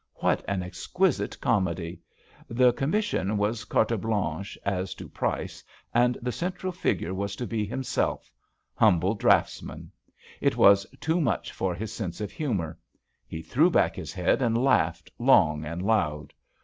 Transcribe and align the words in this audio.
What 0.15 0.43
an 0.47 0.63
exquisite 0.63 1.39
comedy 1.41 1.99
I 1.99 2.45
The 2.55 2.73
commission 2.73 3.37
was 3.37 3.65
carte 3.65 4.01
blanche 4.01 4.57
as 4.65 4.95
to 4.95 5.07
price 5.07 5.63
and 5.93 6.17
the 6.23 6.31
central 6.31 6.71
figure 6.71 7.13
was 7.13 7.35
to 7.35 7.45
be 7.45 7.65
himself— 7.65 8.31
humble 8.83 9.13
draughts 9.13 9.61
man 9.61 9.91
I 10.09 10.11
It 10.41 10.57
was 10.57 10.87
too 11.01 11.21
much 11.21 11.51
for 11.51 11.75
his 11.75 11.93
sense 11.93 12.19
of 12.19 12.31
humor. 12.31 12.79
He 13.27 13.43
threw 13.43 13.69
back 13.69 13.95
his 13.95 14.11
head 14.11 14.41
and 14.41 14.57
laughed 14.57 15.11
long 15.19 15.65
and 15.65 15.83
loud. 15.83 16.33